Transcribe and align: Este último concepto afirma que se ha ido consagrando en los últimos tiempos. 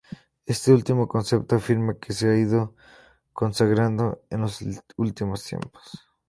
Este 0.53 0.71
último 0.77 1.07
concepto 1.07 1.53
afirma 1.55 1.93
que 1.99 2.11
se 2.11 2.27
ha 2.27 2.35
ido 2.35 2.73
consagrando 3.33 4.23
en 4.31 4.41
los 4.41 4.59
últimos 4.97 5.43
tiempos. 5.43 5.83